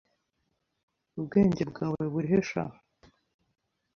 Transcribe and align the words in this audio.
Ubwenge 1.17 1.63
bwawe 1.69 2.03
burihe 2.11 2.39
sha? 2.49 2.63